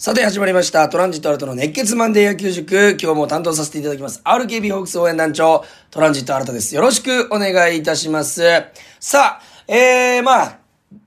[0.00, 0.88] さて始まりました。
[0.88, 2.96] トランジットアルトの熱血マンデー野球塾。
[3.02, 4.22] 今日も担当させていただきます。
[4.24, 6.72] RKB ホークス応援団長、トランジットアルトです。
[6.72, 8.44] よろしくお願いいたします。
[9.00, 10.58] さあ、えー、まあ、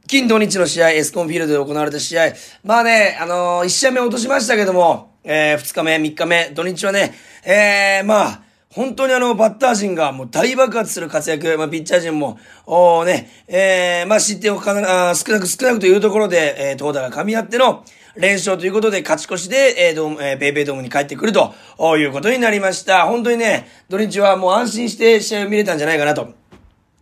[0.10, 2.34] 金土日の試合、エスコンフィールドで行われた試合。
[2.66, 7.14] まあね、あのー、1試合目落としましたけども、えー、2日目、3日目、土日はね、
[7.46, 8.42] えー、まあ、
[8.74, 17.86] 本当にあの、バッター陣がもう大爆発する活躍、まあ、ピッチャー陣も、おね、えー、まあ、失点をかな少なく少なくというところで、えー、投打が噛み合っての、
[18.16, 21.54] 連勝ということで勝ち越しで、えー、ドーム、えー、ペイペイドームに帰ってくると
[21.98, 23.06] いうことになりました。
[23.06, 26.41] 本当にね、土日はもう安心して試合を見れたんじゃないかなと。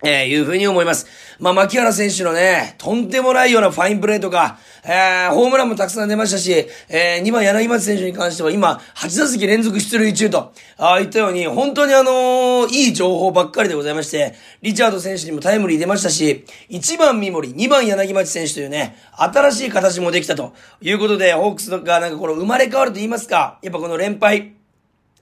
[0.03, 1.07] えー、いうふうに思います。
[1.39, 6.51] まあ、牧原選手のね、とんでもないようなファインプレーとか、えー、ホームランもたくさん出ましたし、
[6.89, 24.58] えー、2番柳町選手に関しては今、8打席連続出塁中と、ああ、言ったように、本当にあのー、いい情報ばっかりでございまして、リチャード選手にもタイムリー出ましたし、1番三森、2番柳町選手というね、新しい形もできたということで、ホークスがなんかこの生まれ変わると言いますか、やっぱこの連敗、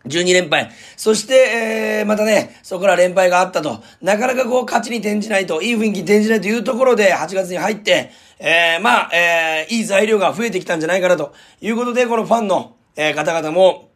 [0.05, 0.71] 12連敗。
[0.95, 3.83] そして、えー、またね、そこら連敗があったと。
[4.01, 13.86] なかなかこう、勝ちに転じないと、いい雰囲気に転じないというところで、8月に入って、えー、まあ、えー、いい材料が増えてきたんじゃないかなということで、このファンの、えー、方々も、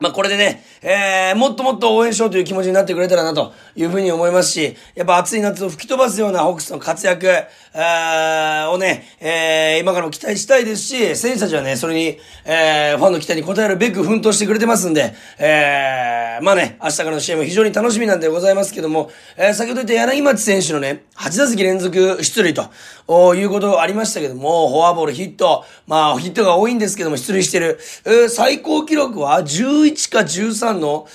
[0.00, 22.64] まあ、これでね、えー、もっともっと応援しようという気持ちになってくれたらなというふうに思いますし、やっぱ暑い夏を吹き飛ばすようなホークスの活躍、えー、をね、えー、今からも期待したいですし、選手たちはね、それに、えー、ファンの期待に応えるべく奮闘してくれてますんで、えー、まあね、明日からの試合も非常に楽しみなんでございますけども、えー、先ほど言った柳町選手のね、8打席連続出塁と、
[23.06, 31.08] おいうことありましたけども、フォアボールヒット、まあヒットが多いんですけども出塁してる、えー、最高記録は11 11か13の、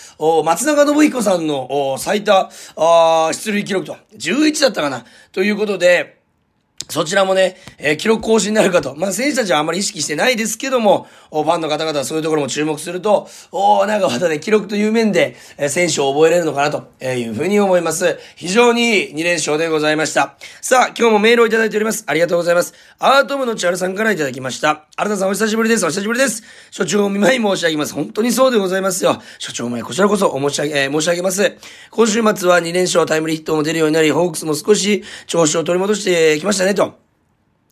[0.43, 2.49] 松永信彦さんの最多
[3.33, 5.05] 出塁記録と、11だったかな。
[5.31, 6.14] ということで、
[6.89, 8.95] そちらもね、えー、記録更新になるかと。
[8.95, 18.17] まあ、選手たちはあんまり意識してないですけども、ファンの方々はそういうところも注目すると、おなんかまたね、記録という面で、えー、選手を覚えれるのかなとえいうふうに思います。
[18.35, 20.35] 非常にいい2連勝でございました。
[20.61, 22.03] さあ、今日もメールをいただいております。
[22.07, 22.73] ありがとうございます。
[22.99, 24.85] アートムの千春さんからいただきました。
[24.95, 25.85] 新田さんお久しぶりです。
[25.85, 26.43] お久しぶりです。
[26.71, 27.93] 所長お見舞い申し上げます。
[27.93, 29.21] 本当にそうでございますよ。
[29.39, 31.57] 所長お前こちらこそお申し上げ、えー、申し上げます。
[31.89, 37.03] 今週末は2連勝タイムリーヒットも出るようになり、ホークスも少し調子を取り戻してきましたねと。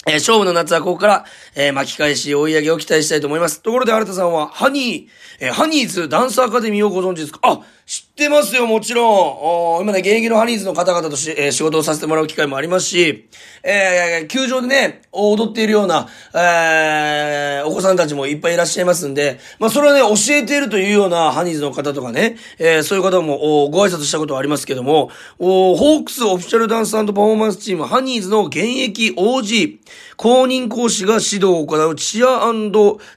[0.06, 1.26] えー、勝負の夏はここから、
[1.56, 3.62] えー、巻き返し、追い上げを期待したいと思います。
[3.62, 5.08] ところで、新田さんは、ハニー、
[5.40, 7.40] えー、ハニーズダンスアカデミーをご存知ですか？
[7.44, 9.82] あ、知ってますよ、もちろん。
[9.82, 13.28] 今ね、現役のハニーズの方々とし、えー、仕事をさせてもらう機会もありますし、
[13.62, 29.80] えー、球場でね、踊っているような、えー、お子さんたちもいっぱいいらっしゃいますんで、まあ、それはね、教えているというようなハニーズの方とかね、えー、そういう方も、ご挨拶したことはありますけども、おホークスオフィシャルダンスパフォーマンスチーム、ハニーズの現役 OG、
[30.16, 32.40] 公認講師が指導を行うチア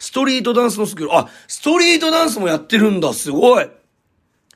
[0.01, 1.17] ストリートダンスのスクール。
[1.17, 3.69] あ、ストリートダンスもやってるんだ、すごい。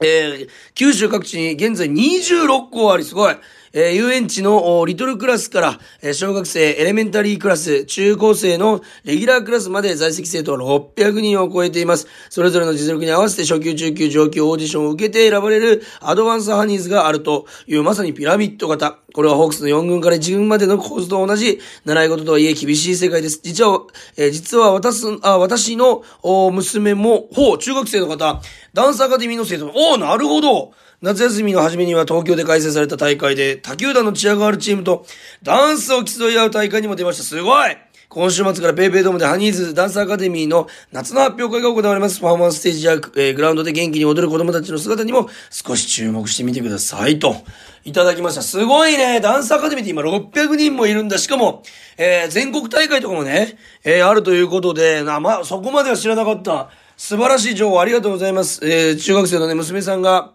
[0.03, 3.37] えー、九州各地に現在26校あり、すごい。
[3.73, 12.09] えー、遊園地のリトルクラスから、えー、小学生、エレメンタリークラス、中高生のレギュラークラスまで在籍生徒は600人を超えています。
[12.31, 18.99] それぞれの実力に合わせて初級、中級、上級オーディションを受けて選ばれるアドバンスハニーズがあるというまさにピラミッド型。
[19.15, 23.41] これはホークスの4軍から1軍までの構図と同じ習い事とはいえ厳しい世界です。
[23.41, 23.83] 実は、
[24.17, 26.03] えー、実は私、あ私の
[26.51, 28.41] 娘も、ほう、中学生の方、
[28.75, 30.73] ダンスアカデミーの生徒、おおなるほど
[31.03, 35.07] 夏休みの初めには東京で開催された大会で、他球団のチアガールチームと
[35.43, 37.23] ダンスを競い合う大会にも出ました。
[37.23, 37.77] すごい
[38.11, 42.21] 今週末からペイペイドームでハニーズダンスアカデミーの夏の発表会が行われます。
[42.21, 47.37] パフォーマンスステージや、えー、グラウンドで元気に踊る子供たちの姿にも少し注目してみてくださいと。
[47.85, 48.43] いただきました。
[48.43, 49.21] すごいね。
[49.21, 51.17] ダンスアカデミーって今600人もいるんだ。
[51.17, 51.63] しかも、
[51.97, 56.69] えー、全国大会とかもね、えー、あるということで、な、まあ、そこまでは知らなかった。
[56.97, 58.61] 素晴らしい情報ありがとうございます。
[58.69, 60.33] えー、中学生のね、娘さんが、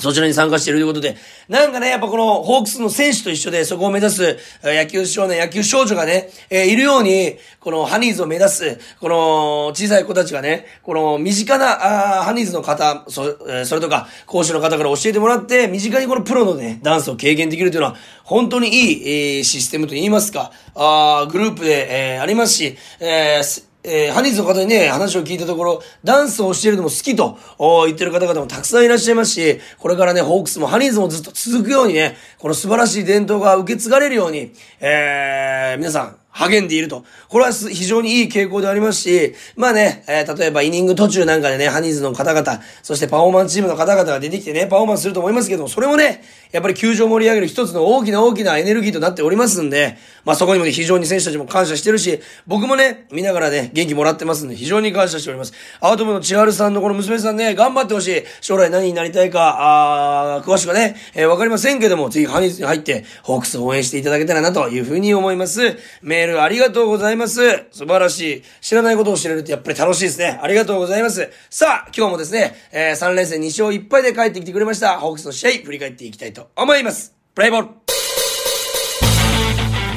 [0.00, 1.16] そちらに参加しているということで、
[1.48, 27.38] なんかね、やっぱこのホークスの選手と一緒でそこを目指す野球少年、野球少女がね、えー、いるように、このハニーズを目指す、この小さい子たちがね、この身近なあハニーズの方、そ,、それとか講師の方から教えてもらって、身近にこのプロのね、ダンスを経験できるというのは、本当にいい、えー、システムと言いますか、あグループで、えー、ありますし、えーえー、ハニーズの方にね、話を聞いたところ、ダンスを教えるのも好きと
[27.86, 37.04] 言ってる方々もたくさんいらっしゃいますし、これからね、ホークスもハニーズもずっと続くようにね、この素晴らしい伝統が受け継がれるように、えー、皆さん、励んでいると。
[37.28, 46.22] これは非常にいい傾向でありますし、まあね、えー、例えばイニング途中なんかでね、ハニーズの方々、そしてパフォーマンスチームの方々が出てきてね、パフォーマンスすると思いますけども、それもね、
[46.52, 55.52] やっぱり球場を盛り上げる一つの大きな大きなエネルギーとなっておりますんで、まあそこにもね、非常に選手たちも感謝してるし、僕もね、見ながらね、元気もらってますんで、非常に感謝しております。
[55.80, 58.22] アウトムの千春さんのこの娘さんね、頑張ってほしい。
[58.40, 65.76] 将来何になりたいか、あ詳しくはね、えー、わかりませんけども、ぜひハニーズに入って、ホークスを応援していただけたらなというふうに思います。
[66.02, 67.40] メールありがとうございます。
[67.70, 68.42] 素晴らしい。
[68.60, 70.38] 知らないことを知れるってやっぱり楽しいですね。
[70.42, 71.30] ありがとうございます。
[71.48, 77.14] さあ、今日もですね、えー、3連戦2勝1敗で帰ってきてくれました、ホークスの試合、振り返っていきたいと思います。
[77.34, 77.68] プレイボール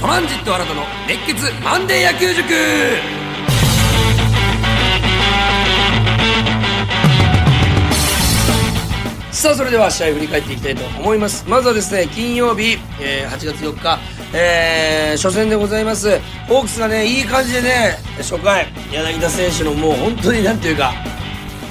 [0.02, 2.44] トランジット新たの熱血マンデー野球塾
[9.44, 11.44] さあ、それでは試合振り返っていきたいと思います。
[11.50, 14.00] まずはですね、金曜日、えー、8月4日、
[14.34, 16.20] えー、初戦でございます。
[16.48, 20.92] ホークスがね、いい感じでね、初回、柳田選手のもう本当になんていうか、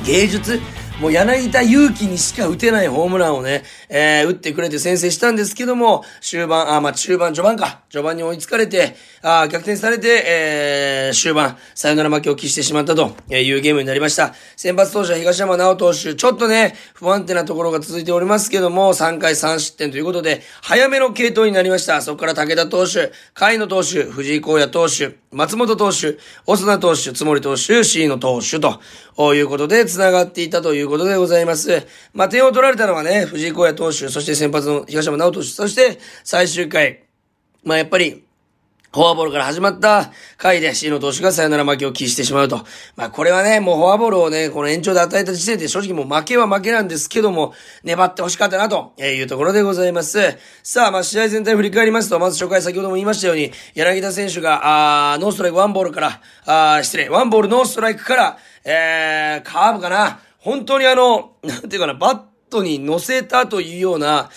[0.05, 0.61] 芸術
[1.03, 7.81] もう柳田勇気にしか打てないホームランをね、えー、打ってくれて先制したんですけども、終盤、あ、まあ、中盤、序盤か。
[7.91, 14.33] 序盤に追いつかれて、あ逆転されて、えー、終盤、サヨナラ負けを喫してしまったというゲームになりました。
[14.57, 22.01] 先発投手は東山直投手、ちょっとね、不安定なところが続いておりますけども、3回3失点ということで、早めの継投になりました。
[22.01, 31.87] そこから武田投手、甲斐野投手、藤井荒野投手、松本投手、オスナ投手、津森投手、シーノ投手ということで、繋がっていたということでございます。
[32.13, 37.05] まあ、点を取られたのはね、藤井荒野投手、そして先発の東山直投手、そして最終回、
[37.65, 38.25] まあ、やっぱり、
[38.93, 42.59] フォアボールから始まった回で C の投手がサヨナラ負けを喫してしまうと。
[42.95, 47.55] まあこれはね、もうフォアボールをね、この延長で与えた時点で正直もう負けは負けなんですけども、
[47.85, 50.37] 粘って欲しかったなというところでございます。
[50.63, 60.21] さあ、まあ試合全体振り返りますと、まず初回先ほども言いましたように、柳田選手が、あーノーストライクワンボールから、あ失礼、ワンボールノーストライクから、えー、カーブかな。
[60.43, 64.29] 本当にあの、 なんていうかな、バットに乗せたというような、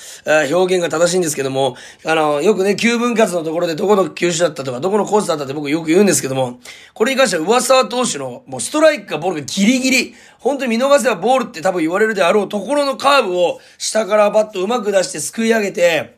[0.52, 1.76] 表現が正しいんですけども、
[2.06, 6.60] あの、よくね、9分割のところでどこの球種だったとか、どこのコースだったって僕よく言うんですけども、
[6.94, 16.18] これに関しては上沢投手の、もうストライクかボールがギリギリ、本当に見逃せばボールって多分言われるであろうところのカーブを下からバットうまく出してすくい上げて、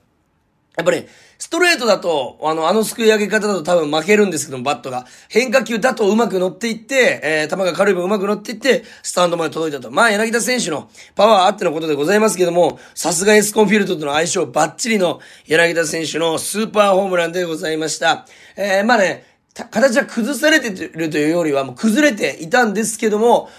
[0.78, 1.08] やっぱり、
[1.40, 5.08] ストレートだと、あの、あのすくい上げ方だと多分負けるんですけども、バットが。
[5.28, 9.90] 変化球だとうまく乗っていって、えー、球が軽い分うまく乗っていって、スタンドまで届いたと。
[9.90, 18.28] まあ、柳田選手のパワーあってのことでございますけども、さすがエスコンフィールドとの相性バッチリの柳田選手のスーパーホームランでございました。
[18.56, 19.26] えー、まあね、
[19.66, 23.50] 形は崩されてるというよりはもう崩れていたんですけども、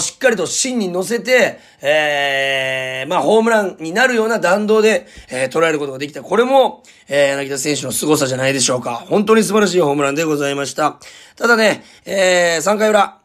[0.00, 6.22] しっかりと芯に乗せて、えー、まあホームランになるような弾道で、えー、捉えることができた。
[6.22, 8.94] これも、えー、柳田選手の凄さじゃないでしょうか。
[8.94, 10.98] 本当に素晴らしいホームランでございました。
[11.36, 13.17] ただね、えー、3回裏、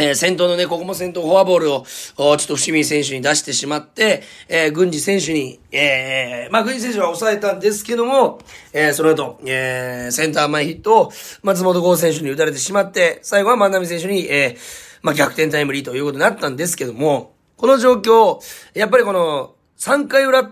[0.00, 8.38] えー、先頭のね、ここも先頭フォアボールを、ちょっと伏見選手に出してしまって、えー、軍事選手に、えー、まあ、軍事選手は抑えたんですけども、
[8.72, 11.12] えー、その後、えー、センター前ヒットを
[11.42, 18.38] 松本剛選手に打たれてしまって、最後は万波選手に、えー、まあ、逆転タイムリーということになったんですけども、この状況、
[18.74, 20.44] やっぱりこの、3回裏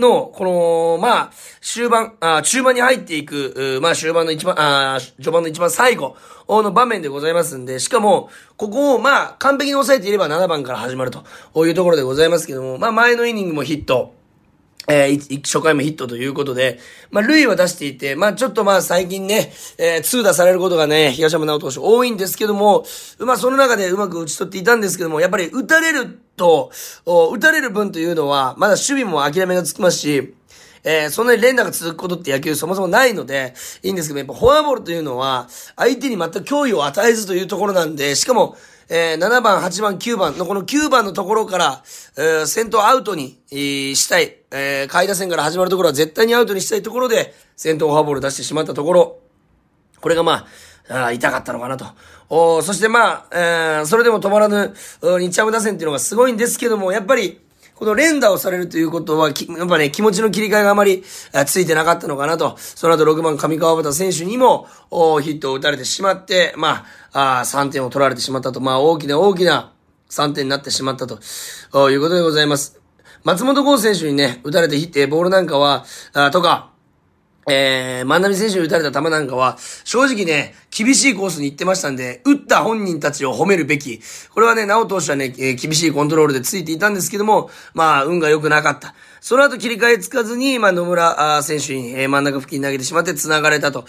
[0.00, 1.30] の、この、まあ、
[1.60, 6.16] 終盤、あ中盤に入っていく、まあ、終盤の一番、あ序盤の一番最後
[6.48, 11.24] の場面でございますんで、しかも、ここを、まあ、完璧に抑えていれば7番から始まると
[11.66, 14.14] いうところでございますけども、まあ、前のイニングもヒット、
[14.90, 16.78] えー、初回もヒットということで、
[17.10, 22.84] まあ、塁は出していて、まあ、ちょっとまあ、最近ね、えー、通打されることがね、東山直投手多いんですけども、
[23.20, 26.72] まあ、その中でうまく打ち取っていたんですけども、やっぱり打たれると、
[27.06, 30.34] 打たれる分というのは、まだ守備も諦めがつきますし、
[30.82, 38.56] えー、そんなに連打が続くことって野球そもそもないので、いいんですけど、やっぱフォアボールというのは、相手に全く脅威を与えずというところなんで、しかも、
[38.92, 40.36] えー、7番、8番、9番。
[40.36, 41.82] のこの9番のところから、
[42.18, 49.18] えー、先頭アウトに、えー、したい、えー、下位打線から始まるところは絶対にアウトにしたいところで、先頭フォアボール出してしまったところ、
[50.00, 50.44] これがま
[50.88, 51.86] あ、あ痛かったのかなと。
[52.30, 54.74] おそしてまあ、えー、それでも止まらぬ、
[55.20, 57.40] 日ハム打線っていうのがすごいんですけども、やっぱり、
[57.80, 59.34] この連打をされるということは、や
[59.64, 61.02] っぱね、気持ちの切り替えがあまり
[61.46, 62.54] ついてなかったのかなと。
[62.58, 64.66] その後6番上川端選手にも
[65.22, 68.60] ヒットを打たれてしまって、まあ、あ3点を取られてしまったと。
[68.60, 69.72] まあ、大きな大きな
[70.10, 71.14] 3点になってしまったと
[71.90, 72.78] いうことでございます。
[73.24, 76.70] 松本剛選手にね、打たれてヒット、ボールなんかは、あとか、
[77.48, 84.00] えー、万波選手に打たれた球なんかは、正直ね、厳しいコースに行ってましたんで、打った本人たちを褒めるべき。
[84.30, 88.94] これはね、直投手はね、えー、厳しいコントロールでついていたんですけども、まあ、運が良くなかった。
[89.20, 93.84] その後切り替えつかずに、まあ、野村選手に、えー、真ん中付近に投げてしまって繋がれたと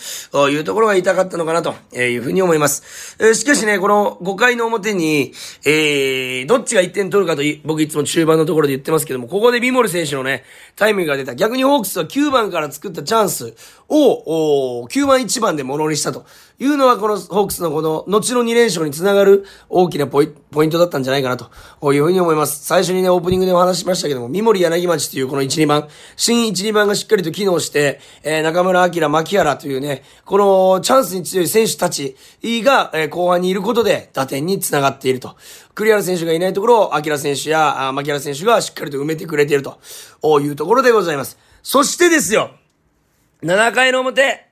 [0.49, 3.15] いうところが痛かったのかなというふうに思います。
[3.19, 5.33] えー、しかしね、この5回の表に、
[5.65, 10.43] えー、どっちが1点取るかと僕いつも中盤のところで言ってますけども、ここでビモル選手のね、
[10.75, 11.35] タイムが出た。
[11.35, 13.55] 逆にホークスは9番から作ったチャンス
[13.87, 16.25] を、9番1番で物にしたと
[16.61, 22.63] いうのは、このホークスのこの、後の2連勝につながる大きなポイントだったんじゃないかなというふうに思います。
[22.63, 35.35] 最初にね、オープニングでお話しましたけども、三森柳町というこの1、2番、新1、2番がしっかりと機能して、えー、中村明、牧原というね、このチャンスに強い選手たちが、えー、後半にいることで打点につながっていると。
[35.73, 39.79] 栗原選手がいないところを、明選手や、牧原選手がしっかりと埋めてくれていると
[40.39, 41.39] いうところでございます。
[41.63, 42.51] そしてですよ、
[43.41, 44.50] 7回の表、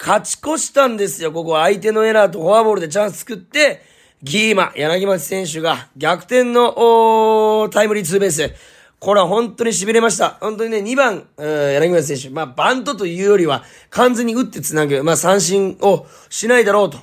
[0.00, 1.30] 勝ち越したんですよ。
[1.30, 3.82] ここ相手のエラーとフォアボールでチャンス作って、
[4.22, 8.50] ギーマ、柳町選手が逆転のタイムリーツーベース。
[8.98, 10.38] これは本当に痺れました。
[10.40, 16.98] 本当にね、2番、柳町選手、まあ、バントというよりは、完全に打って繋ぐ、まあ、三振をしないだろうと。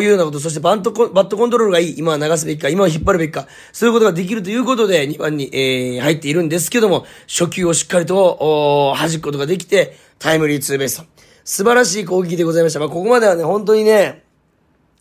[0.00, 12.80] いうようなこと、そしてバント、バットコントロールがいい、今は流すべきか、今は引っ張るべきか、そういうことができるということで、2番に、えー、入っているんですけども、初球をしっかりと、弾くことができて、タイムリーツーベースと素晴らしい攻撃でございました。
[12.80, 14.21] まあ、ここまではね、本当にね、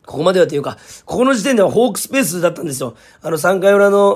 [0.06, 2.96] ここまではというか、ここの時点ではホークスペースだったんですよ。
[3.22, 4.16] あの3回裏の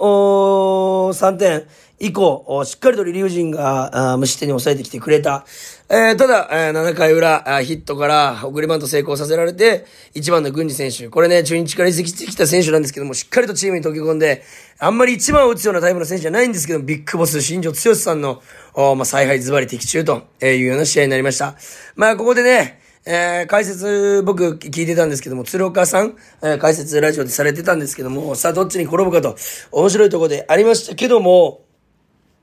[1.13, 1.68] 3点
[2.00, 5.46] 以降、しっかりとリリーフ陣が無失点に抑えてきてくれた。
[5.88, 11.10] えー、ただ、えー、7回裏、ヒットから送りバント成功させられて、1番の郡司選手。
[11.10, 14.44] これね、中日から移籍してきた選手なんですけども、しっかりとチームに溶け込んで、
[14.80, 18.42] あんまり1番を打つようなタイプの選手じゃないんですけど、ビッグボス、新庄剛志さんの、
[18.75, 21.56] まあ、采配ズバリ的中というような試合になりました。
[21.96, 29.35] まあ、ここでね、えー、解説、僕聞いてたんですけども、鶴岡さん、えー、解説ラジオでされてたんですけども、さあどっちに転ぶかと、
[29.71, 31.62] 面白いところでありましたけども、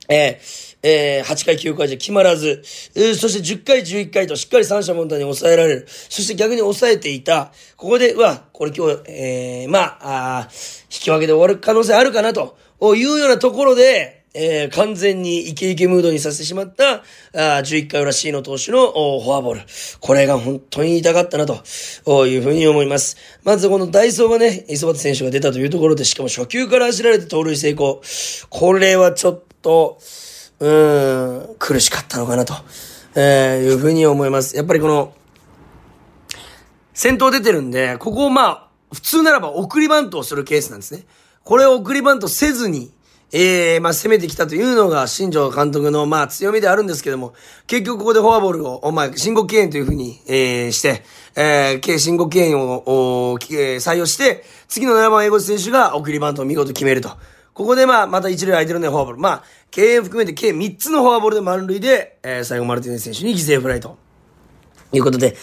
[0.08, 2.62] えー、えー、8回9回じゃ決まらず、
[2.94, 5.86] えー、そして10回11回としっかり三者問題に抑えられる。
[5.88, 7.52] そして逆に抑えていた。
[7.76, 10.48] ここで、うわ、これ今日、えー、まあ、あ
[10.84, 12.56] 引き分けで終わる可能性あるかなと
[12.94, 17.02] いうようなところで、えー、完全にイケイケムードにさせてしまった、
[17.34, 19.60] あ11回裏 C の投手のフォアボール。
[20.00, 23.18] これが本当に痛かったなというふうに思います。
[23.44, 28.00] まずこのダイソーがね、磯端選手が出たというところで、しかも初球から走られて盗塁成功。
[28.48, 29.98] これはちょっと、
[30.60, 32.54] うーん、苦しかったのかなと、
[33.14, 34.56] え、いうふうに思います。
[34.56, 35.12] やっぱりこの、
[36.94, 41.04] 先頭出てるんで、ここをまあ、普通ならば送りバントをするケースなんですね。
[41.44, 42.90] これを送りバントせずに、
[43.34, 47.32] ええー、まあ、攻めてきたというのが、新庄監督の、まあ、強みであるんですけども、
[47.66, 51.02] 結局ここでフォアボールを、お前、申告敬遠というふうに、えー、して、
[51.34, 52.82] ええー、申告敬遠を、
[53.32, 57.10] おえー、採用して、次の7番英語選手が送りバントを見事決めると。
[57.54, 59.18] ここでまあ、また一塁空いてるね、フォアボール。
[59.18, 63.96] まあ、敬遠含めて計3つのフォアボールで満塁で、えー、最後マルティネス選手に犠牲フライと。
[64.92, 65.36] いうことで、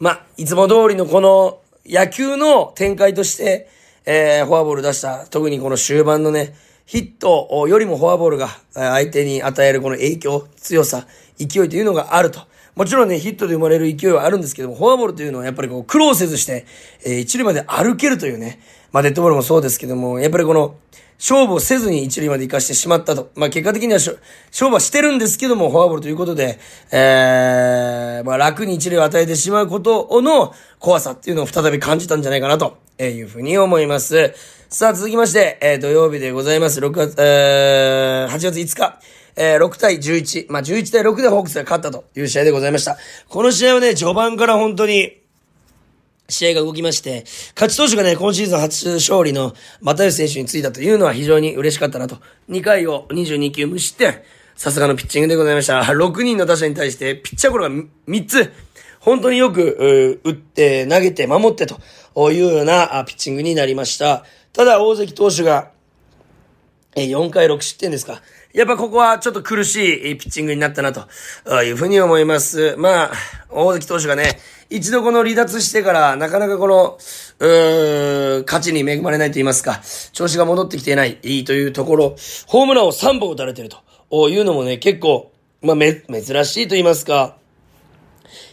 [0.00, 3.68] まあ、いつも通りのこの野球の展開として、
[4.04, 6.54] えー、フォアボール出した、特にこの終盤のね、
[6.88, 12.40] ヒットよりもフォアボールが相手に与えるこの影響、強さ、勢いというのがあると。
[12.76, 16.64] もちろんね、ヒットで生まれる勢いはあるんですけども、フォアボールというのはやっぱりこう苦労せずして、
[17.04, 20.76] えー、一塁まで歩けるというね、まあデッドボールもそうですけども、やっぱりこの、
[21.18, 23.32] 勝負をせずに一塁まで行かしてしまったと。
[23.34, 24.16] まあ結果的には勝
[24.60, 26.58] 負はしてるんですけども、フォアボールということで、
[26.90, 34.34] えー、まあ楽に一塁を与えてしまうことの怖さっていうのを再び感じたんじゃないかなとえいうふうに思います。
[34.70, 36.78] さあ、続きまして、えー、土曜日でございます。
[36.78, 39.00] 6月、えー、8月5日。
[39.34, 40.52] えー、6対11。
[40.52, 42.98] まあ、11対6でホークスが勝ったという試合でございました。
[43.30, 45.22] この試合はね、序盤から本当に、
[46.28, 52.18] 試合が動きまして、勝ち投手がね、今シーズン初勝利の又吉選手についたというのは非常に嬉しかったなと。
[52.50, 54.20] 2回を22球無失点。
[54.54, 55.80] さすがのピッチングでございました。
[55.80, 57.74] 6人の打者に対して、ピッチャーゴロが
[58.06, 58.52] 3つ。
[59.00, 61.80] 本当によく、打って、投げて、守ってと
[62.30, 64.26] いうようなピッチングになりました。
[64.52, 65.70] ただ、大関投手が、
[66.96, 68.22] え4回6失点ですか。
[68.52, 71.06] やっぱここはちょっと苦しいピッチングになったなと
[71.62, 72.76] いうふうに思います。
[72.76, 73.12] まあ、
[73.50, 74.40] 大関投手がね、
[74.70, 76.98] 一度この離脱してから、なかなかこの、
[77.38, 79.80] うーん勝ちに恵まれないと言いますか、
[80.12, 85.30] 調子が戻ってきていないというところ、ホームランを3本打たれてるというのもね、結構、
[85.62, 87.36] まあ、め、珍しいと言いますか、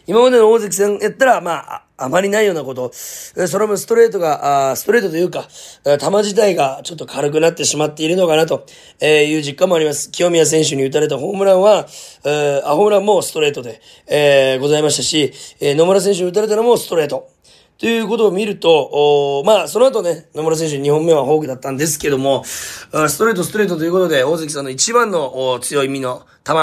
[0.08, 5.48] 今までの大関戦やったら、まあ、あまりないようなこと、それもストレートが、ストレートというか、
[5.84, 8.66] 球自体がちょっと軽くなってしまっているのかなと
[9.02, 10.12] いう実感もあります。
[10.12, 17.30] 清宮選手に打たれたホームランは、あホームランもストレートで、えー、ございましたし、野村選手に打たれたのもストレート。
[17.78, 26.54] ということを見ると、まあ、その後ね、野村選手2本目はフォークだったんですけども、ストレートストレートということで、大関さんの一番の強い身の球、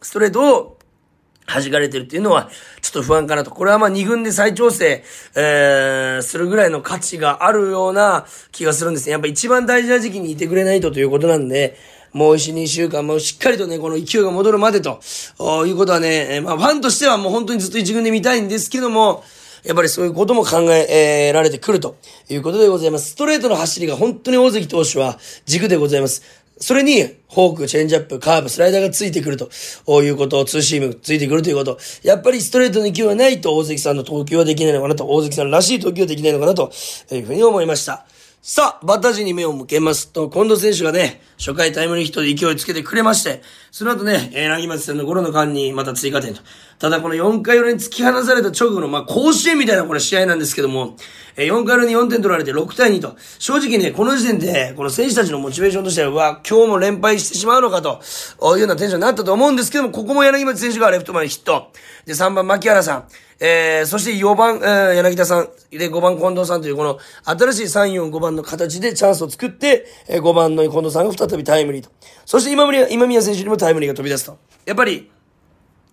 [0.00, 0.78] ストレートを
[1.60, 3.50] 弾かれてるっていうのは、ちょっと不安かなと。
[3.50, 5.04] これはまあ2軍で再調整、
[5.34, 9.12] えー、するぐらいの価値があるような気がするんですね。
[9.12, 11.76] やっぱ一番大事な時期にいてくれないとということなんで、
[12.12, 15.00] もう1、2週間もうしっかりとね、この勢いが戻るまでと、
[15.66, 19.24] いうことはね、まあファンとしてはもう本当にずっと一軍で見たいんですけども、
[19.64, 21.96] やっぱりそういうことも考えられてくると
[22.28, 23.10] いうことでございます。
[23.10, 26.41] ストレートの走りが本当に大関投手は軸でございます。
[26.62, 29.50] それに、フォーク、チェンジアップ、カーブ、スライダーがついてくると
[30.02, 31.76] いうこと、ツーシームついてくるということ。
[32.04, 36.70] やっぱりストレートの勢いはないと大関さんの投球はできないのかなと、大関さんらしい投球はできないのかなと
[37.10, 38.06] いうふうに思いました。
[38.40, 46.40] さあ、バッター陣に目を向けますと、近藤選手がね、初回タイムリーヒットで勢いつけてくれまして、その後ね、えー、な松さんの頃の間にまた追加点と。
[46.78, 50.96] ただこの4回裏に突き放された直後の、まあ、甲子園みたいなこれ試合なんですけども、
[51.34, 53.16] えー、4回裏に4点取られて6対2と。
[53.40, 58.00] 正直ね、この時点で、この選手たちのモチベーションとしては、うわ、今日も連敗してしまうのかと、
[58.54, 61.72] いうようなテンションになったと思うんですけども、ここも柳町選手がレフト前ヒット。
[62.06, 63.04] で、3番牧原さん。
[63.44, 71.90] えー、そして4番、えー、柳田さん、で5番近藤さんというこの新しい3、4、5番の形でチャンスを作って、えー、5番の近藤さんが再びタイムリーと。
[72.24, 74.38] そして今宮今宮選手にもタイムリーが飛び出すと。
[74.64, 75.10] やっぱり、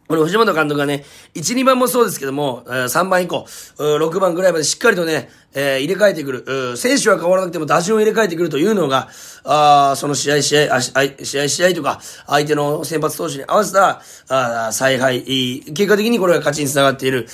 [0.09, 1.05] これ、藤本監督がね、
[1.35, 3.45] 1、2番もそうですけども、3番以降、
[3.77, 6.77] 6番ぐらいまでしっかりとね、えー、入れ替えてくる。
[6.77, 9.09] 選手は変わらなくても打順を入れ替えてくるというのが、
[9.43, 17.27] あその試合、試合、あ試合、試合とか、相手の先発投手に合わせた、あ采配、結果的にこれが勝ちにつながっている、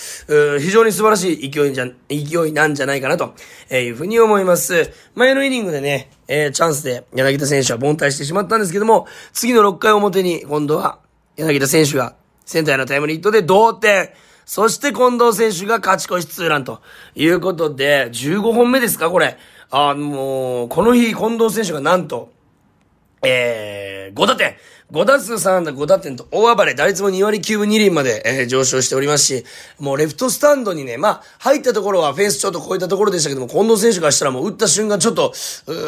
[0.60, 3.36] 非常に素晴らしい勢いじゃ、勢いなんじゃないかなと
[3.72, 4.92] いうふうに思います。
[5.14, 11.00] 前のイニングでね、えー、チャンスで柳田選手は凡退してしまったんですけども、次の6回表に今度は
[11.38, 12.16] 柳田選手が
[12.46, 14.10] センターへのタイムリーヒットで同点。
[14.46, 16.82] そして近藤選手が勝ち越しツーランと
[17.16, 19.38] いうことで、15本目ですかこれ。
[19.72, 22.32] あ、もう、この日近藤選手がなんと、
[23.24, 24.56] えー、5打点。
[24.92, 29.46] 5打数3安打5打点と大暴れ、打率も2割9分2厘まで、えー、上昇しておりますし、
[29.80, 35.34] もうレフトスタンドにね、まあ、入ったところはフェンスちょっと超えたところでしたけども、近藤選手からしたらもう打った瞬間ちょっと、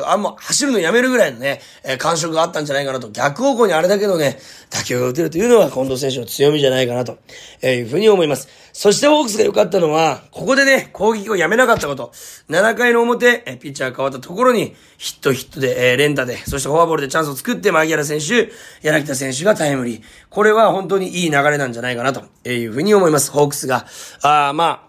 [0.08, 4.40] あんま走るのやめるぐらいのね、えー、感触があったんじゃないかなと、逆方向にあれだけどね、
[4.72, 7.20] 打球が打てるというのが近藤選手の強みじゃないかなと、
[7.62, 8.48] えー、いうふうに思います。
[8.78, 12.12] そしてホークスが良かったのは、ここでね、攻撃をやめなかったこと。
[12.48, 18.52] 7回の表、えピッチャー変わったところに、ヒットヒットで、えー、連打で、そしてフォアボールでチャンスを作って、牧原選手、
[18.84, 20.02] 柳田選手がタイムリー。
[20.30, 23.32] これは本当にいい流れなんじゃないかなというふうに思います。
[23.32, 23.88] ホークスが。
[24.22, 24.87] ああまあ、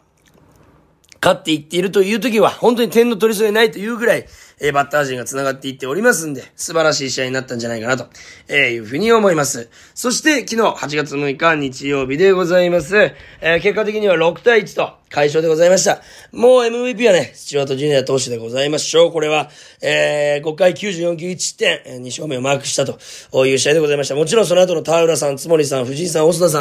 [1.20, 4.26] 勝っていっているという時は、本当に点の取り添えないというぐらい、
[4.60, 8.06] えー、バッター陣が繋がっていっておりますんで、素晴らしい試合になったんじゃないかなと、
[8.48, 9.68] えー、いうふうに思います。
[9.94, 12.96] そして、昨日8月6日日曜日でございます。
[12.96, 16.02] えー、結果的には6対1と、快勝でございました。
[16.32, 19.12] もう MVP はね、スチュワート・ジュニア投手でございましょう。
[19.12, 19.50] これは、
[19.80, 24.14] えー、5回94球1点、2勝目をマークしたという試合でございました。
[24.14, 26.60] もちろんその後の田浦さん、つもりさん、藤井さん、細田さ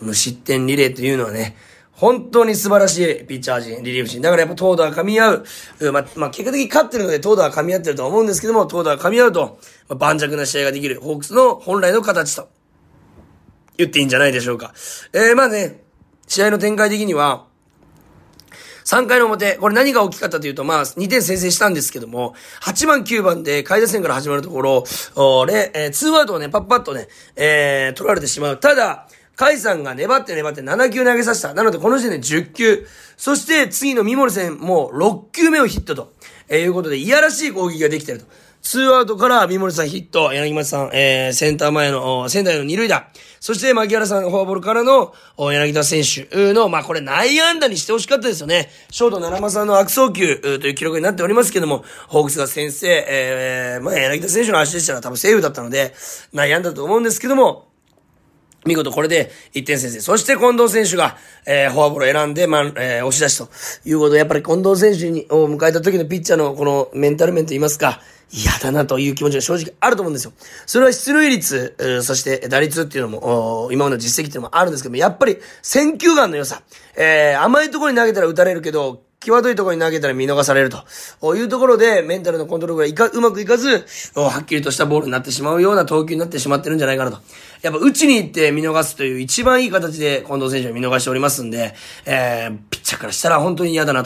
[0.00, 1.56] ん、無失点リレーというのはね、
[1.96, 4.20] 本当に素晴らしいピッチャー陣、リリーフ陣。
[4.20, 5.44] だからやっぱ投打は噛み合う。
[5.92, 12.48] まあ、まあ、結果的に勝ってるので投打は噛み合ってると思うんですけども、投打は噛み合うと、まあ、盤石な試合ができる、ホークスの本来の形と
[13.78, 14.74] 言っていいんじゃないでしょうか。
[15.14, 15.80] えー、まあね、
[16.28, 17.46] 試合の展開的には、
[18.84, 24.84] 3回の表、これ何が大きかったというと、まあ、2点先制したんですけども、8番9番で、下位打線から始まるところ、
[25.16, 28.60] おれ、えー、2アウトをね、パッパッとね、えー、取られてしまう。
[28.60, 31.52] ただ、カイさんが粘って粘って7球投げさせた。
[31.52, 32.86] なのでこの時点で10球。
[33.18, 36.12] そして次の三森戦もう6球目をヒットと、
[36.48, 38.26] えー、いうことで、いやらしい攻撃ができてると。
[38.62, 43.08] ツーアウトから三森さんヒット、柳町さん、えー、センター前の、仙台の二塁打。
[43.38, 48.70] そして、牧原さん、フォアボールからの、柳田選手の、まあ、これ内野安打にしてほしかったですよね。
[48.90, 55.94] ショート七間さんの悪送球という記録になっておりますけども、ホークスが先制、えー、まあ、柳田選手の足でしたら多分セーフだったので、
[56.32, 57.68] 内野安打だと思うんですけども、
[58.66, 60.00] 見事これで1点先制。
[60.00, 63.48] そして近藤選手が、えー、フォアボールを選んで、まあ、えー、押し出しと
[63.88, 68.00] いうことで、やっぱり近藤選手に、を迎えた時のピッチャーのこのメンタル面と言いますか、
[68.32, 70.32] 嫌だなという気持ちが正直あると思うんですよ。
[70.66, 76.62] それは出塁率、そして打率っていうのも、今までの実績っていうのもあるんですけども、やっぱり選球眼の良さ、
[76.96, 87.18] えー、甘いところに投げたら打たれるけど、際どいところに投げたら見逃されるというところで、メンタルのコントロールがいか、うまくいかず、はっきりとしたボールになってしまうような投球になってしまってるんじゃないかなと。
[87.62, 94.04] やっぱ打ちに行って見逃すという一番いい形で近藤選手は見逃しておりますんで、えー、ピッチャーからしたら本当に嫌だな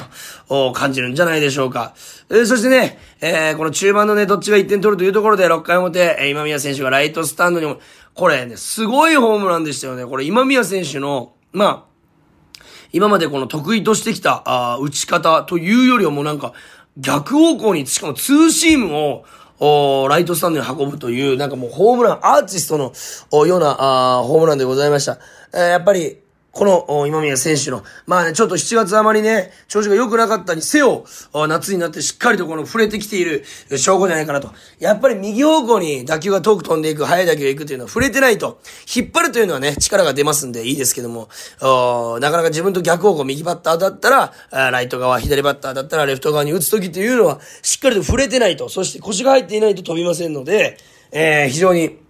[0.48, 1.94] と、感じるんじゃないでしょうか。
[2.30, 7.80] えー、そしてね、えー、この中盤のね、どっちが1点取るというところで6回表、今宮選手がライトスタンドにも、
[8.14, 10.06] これね、すごいホームランでしたよね。
[10.06, 11.89] これ今宮選手の、まあ、
[12.92, 16.52] 今までこの得意としてきた、あ打ち方というよりはもうなんか、
[16.96, 19.24] 逆方向に、しかもツーシームを、
[19.62, 22.92] おライトスタンドに運ぶという、なんかもうホームラン、アーティストの
[23.30, 25.18] おようなあホームランでございました。
[25.52, 26.19] えー、やっぱり、
[26.52, 31.04] この、今宮選手の、まあね、ちょっと7月あまりね、調子が良くなかったにせよ、
[31.48, 33.44] 夏になってしっかりとこの触れてきている
[33.76, 34.50] 証拠じゃないかなと。
[34.80, 38.60] やっぱり右方向に打球が遠く飛んでいく、速い打球が行くというのは触れてないと、
[38.92, 41.28] 引っ張るというのはね、力が出ますんでいいですけども、
[42.20, 50.78] なかなか自分と逆方向、右バッターだったら、ライト側、左バッターだったらレフト側に打つときというのは、しっかりと触れてないと、そして腰が入っていないと飛びませんので、
[51.12, 52.09] えー、非常に、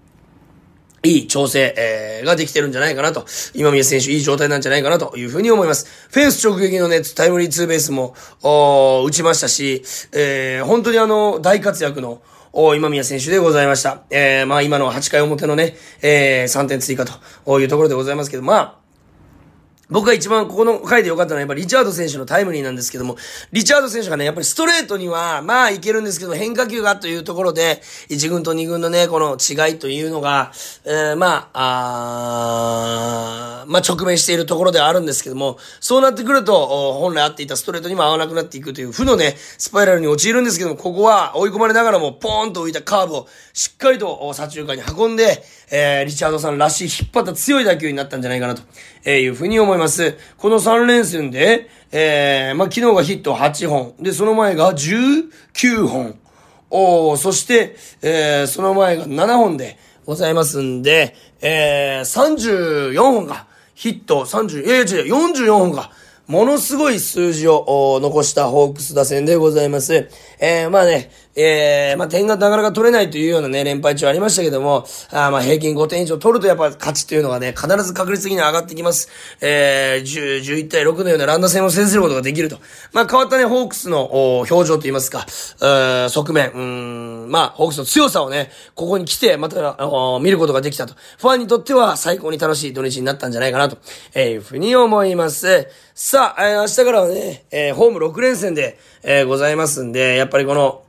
[1.02, 3.24] いい調整、えー、ができてるんじゃないかなと。
[3.54, 6.08] 今宮選手いい状態なんじゃないかなというふうに思います。
[6.10, 9.82] フェンス直撃のね、タイムリーツーベースも、打ちましたし、
[10.12, 12.20] えー、本当にあの、大活躍の、
[12.52, 14.02] お今宮選手でございました。
[14.10, 18.79] えー、まあ今の8回表のね、えー、3点追加というところでございますけど、まあ、
[19.90, 23.16] 僕が一番ここの回で良かったのはやっぱりリチャード選手のタイムリーなんですけども、
[23.52, 30.52] リチャード選手がね、やっぱりストレートには、まあいけるんですけど、変化球がというところで、1軍と2軍のね、この違いというのが、
[30.84, 48.62] えー、まあ、あまあ直面しているところではあるんですけども、そうなってくると、本来合っていたストレートにも合わなくなっていくという負のね、スパイラルに陥るんですけども、ここは追い込まれながらも、ポーンと浮いたカーブをしっかりと左中間に運んで、えー、リチャードさんらしい引っ張った強い打球になったんじゃないかなと、
[49.04, 49.79] えー、いうふうに思います。
[50.36, 53.94] この3連戦で、えー、まあ、昨日がヒット8本。
[54.00, 56.18] で、その前が19本。
[56.70, 65.90] おそして、えー、その前が7本でございますんで、えー、34本がヒット、30、いやいや違う、44本が
[66.28, 70.08] ものすごい数字を残したホークス打線でございます。
[70.38, 79.08] えー、まあね、えー、まあ点がなかなか取れないというようなね、連敗中ありましたけども、あまあ平均5点以上取るとやっぱ勝ちというのがね、必ず確率的に上がってきます。
[79.40, 82.58] えー、10、11対6のようなランダ戦を制することができると。
[82.92, 85.26] まあ変わったね、ホークスの表情といいますか、
[86.08, 89.76] 側面、うん、まあ、ホークスの強さをね、ここに来て、また、
[90.20, 90.94] 見ることができたと。
[91.18, 93.78] ファンにとっては最高に楽しい土日になったんじゃないかなと、
[94.14, 95.68] えー、いうふうに思います。
[95.94, 100.82] さあ、えー、明日からはね、えー、ホーム6連戦で、えー、ございますんで、やっぱりこの、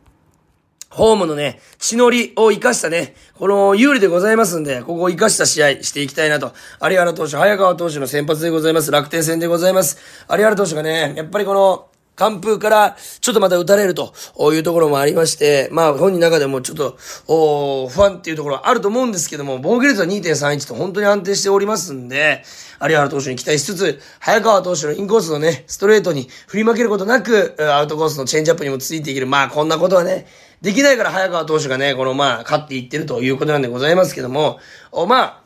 [0.92, 6.52] ホームのね、血のりを生かしたね、この有利でございますんで、ここを生かした試合していきたいなと。
[6.82, 8.92] 有原投手、早川投手の先発でございます。
[8.92, 9.98] 楽天戦でございます。
[10.30, 11.88] 有原投手がね、やっぱりこの、
[12.22, 14.14] 完封からちょっとまた打たれると
[14.54, 22.44] いうところもありまして、まあ本人の中でもちょっと、お不安っていうところはあると思うんですけども、防御率は2.31と本当に安定しておりますんで、
[22.80, 29.26] 有原投手に期待しつつ、早川投手のインコースのね、ストレートに振り負けることなく、アウトコースのチェンジアップにもついていける。
[29.26, 30.28] まあこんなことはね、
[30.62, 34.60] できないから早川投手がね、このまあ勝っていってるということなんでございますけども、
[34.92, 35.42] おまあ、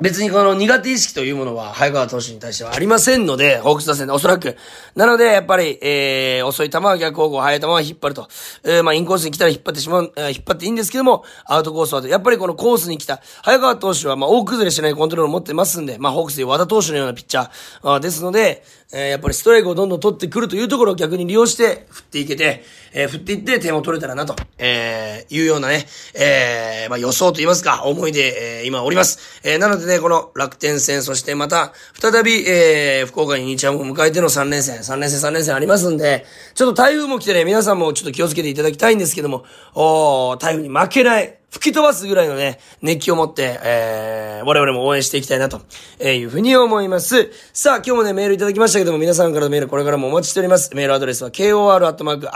[0.00, 4.56] 別にこの苦手意識というものは、早川投手に対してはありませんので、ホークス打線でおそらく。
[4.94, 8.26] なので、やっぱり、えー、遅い球は逆方向、速い球は引っ張ると。
[8.64, 29.40] えー、まあ、インコースに来たら引っ張ってしまう、えー、引っ張っていいんですけども、アウトコースは、やっぱりこのコースに来た、早川投手は、まあ、大崩れしないコントロールを持ってますんで、まあ、ホークスで和田投手のようなピッチャー、あですので、えー、やっぱりストライクをどんどん取ってくるというところを逆に利用して振っていけて、えー、振っていって点を取れたらなと、えー、いうようなね、え、まあ予想と言いますか、思いで、え、今おります。
[29.44, 45.60] え、なのでね、この楽天戦、そしてまた、再び、え、福岡に日ハムを迎えての3連戦、3連戦3連戦ありますんで、ちょっと台風も来てね、皆さんもちょっと気をつけていただきたいんですけども、お台風に負けない、吹き飛ばすぐらいのね、熱気を持って、えー、我々も応援していきたいなと、
[45.98, 47.32] えいうふうに思います。
[47.52, 50.72] さあ、今日もね、メールいただきましたけども、皆さんからのメールこれからもお待ちしております。
[50.76, 52.28] メールアドレスは kor.rkbr.jp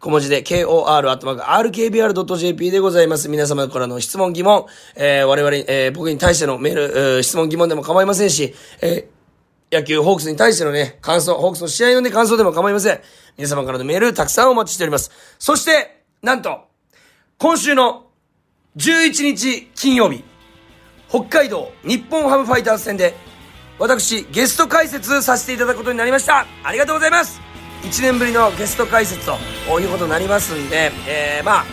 [0.00, 1.40] 小文字で kor.rkbr.jp
[2.72, 3.28] でございます。
[3.28, 13.00] 皆様からの質問疑問、えー、我々、えー、僕に対してのメール、えー、質問疑問でも構いませんし、えー、野球ホークスに対してのね、感想、ホークスの試合のね、感想でも構いません。
[13.36, 15.12] 皆様からのメールたくさんお待ちしております。
[15.38, 16.66] そして、なんと、
[17.38, 18.06] 今週の
[18.78, 20.24] 11日金曜日、
[21.10, 23.14] 北海道日本ハムファイターズ戦で、
[23.78, 26.46] 私、ゲスト解説させていただくことになりました。
[26.64, 27.38] ありがとうございます
[27.82, 31.64] !1 年ぶりのゲスト解説ということになりますんで、えー、まあ、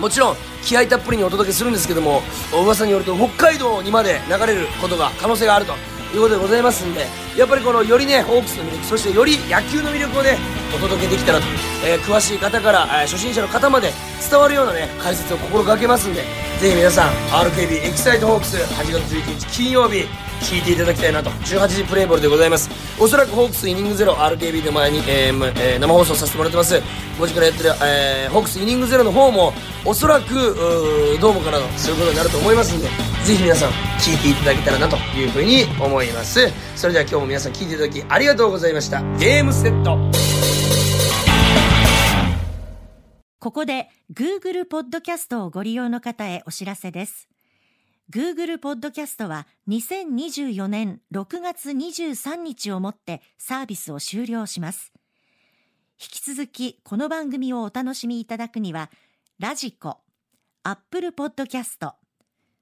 [0.00, 2.22] もちろん、気合たっぷりにお届けするんですけども、
[2.54, 5.74] 噂によると北海道にまで流れることが、可能性があると
[6.16, 10.38] いうことでございますんで、やっぱりこのよりね、ホークスの魅力、そしてより野球の魅力をね、
[10.74, 11.46] お届けできたらと、
[11.84, 13.92] えー、詳しい方から、えー、初心者の方まで
[14.28, 16.22] 伝わるようなね、解説を心がけますんで、
[16.60, 17.12] ぜひ皆さん、
[17.46, 20.06] RKB エキサイトホークス8月11日金曜日、
[20.40, 22.70] 聞いていただきたいなと、18時プレイボールでございます。
[22.98, 26.74] おそらくホークスイニングゼロ、RKB で前に、えーえー、生放送させてもらってます。
[26.74, 29.52] 5時からやってる、えー、ホークスイニングゼロの方も、
[29.84, 30.34] おそらく、
[31.20, 32.88] ドームからのすることになると思いますんで、
[33.24, 36.48] ぜひ皆さん聞いていただけたらなというふうに思います。
[36.74, 39.02] それでは今日も皆さん聞いていただきありがとうございました。
[39.18, 39.98] ゲームセット。
[43.38, 47.28] ここで Google ポッドキャストをご利用の方へお知らせです。
[48.10, 54.92] Google ポッドキャストは2024年6月23日をもってサービスを終了します。
[56.00, 58.90] 引き続きこの番組をお楽しみいただくには
[59.38, 59.98] ラジコ、
[60.64, 61.92] Apple Podcast、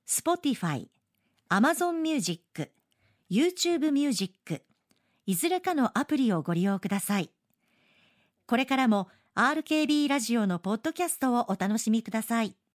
[0.08, 0.88] Spotify、
[1.50, 2.70] Amazon Music、
[3.30, 4.62] YouTube Music
[5.24, 7.30] いずれかのアプリをご利用ください。
[8.46, 12.58] これからも RKB ラジオのポッドキャストをお楽しみください。